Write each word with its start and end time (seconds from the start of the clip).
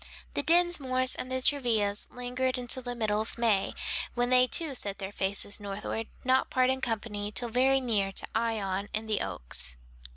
The 0.33 0.41
Dinsmores 0.41 1.13
and 1.13 1.29
Travillas 1.45 2.07
lingered 2.09 2.57
until 2.57 2.81
the 2.81 2.95
middle 2.95 3.21
of 3.21 3.37
May, 3.37 3.75
when 4.15 4.31
they 4.31 4.47
too 4.47 4.73
set 4.73 4.97
their 4.97 5.11
faces 5.11 5.59
northward, 5.59 6.07
not 6.23 6.49
parting 6.49 6.81
company 6.81 7.31
till 7.31 7.49
very 7.49 7.79
near 7.79 8.11
to 8.13 8.27
Ion 8.33 8.89
and 8.95 9.07
the 9.07 9.21
Oaks. 9.21 9.75